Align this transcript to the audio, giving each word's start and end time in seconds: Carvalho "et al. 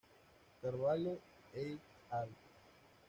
Carvalho 0.59 1.19
"et 1.53 1.77
al. 2.09 2.29